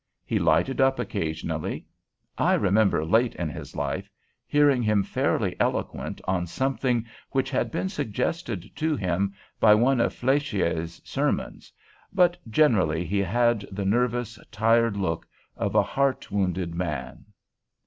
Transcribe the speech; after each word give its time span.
He 0.25 0.39
lighted 0.39 0.81
up 0.81 0.97
occasionally, 0.97 1.85
I 2.35 2.55
remember 2.55 3.05
late 3.05 3.35
in 3.35 3.49
his 3.51 3.75
life 3.75 4.09
hearing 4.47 4.81
him 4.81 5.03
fairly 5.03 5.55
eloquent 5.59 6.19
on 6.27 6.47
something 6.47 7.05
which 7.29 7.51
had 7.51 7.69
been 7.69 7.87
suggested 7.87 8.75
to 8.77 8.95
him 8.95 9.35
by 9.59 9.75
one 9.75 10.01
of 10.01 10.11
Fléchier's 10.15 11.03
sermons, 11.05 11.71
but 12.11 12.35
generally 12.49 13.05
he 13.05 13.19
had 13.19 13.59
the 13.71 13.85
nervous, 13.85 14.39
tired 14.51 14.97
look 14.97 15.27
of 15.55 15.75
a 15.75 15.83
heart 15.83 16.31
wounded 16.31 16.73
man. 16.73 17.25